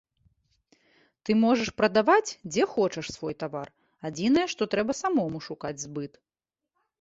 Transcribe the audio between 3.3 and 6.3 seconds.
тавар, адзінае што трэба самому шукаць збыт.